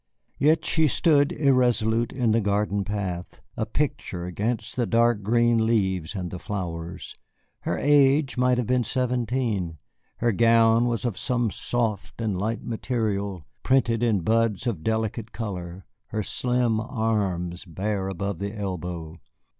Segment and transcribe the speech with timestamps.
[0.39, 6.15] Yet she stood irresolute in the garden path, a picture against the dark green leaves
[6.15, 7.13] and the flowers.
[7.59, 9.77] Her age might have been seventeen.
[10.17, 15.85] Her gown was of some soft and light material printed in buds of delicate color,
[16.07, 19.17] her slim arms bare above the elbow.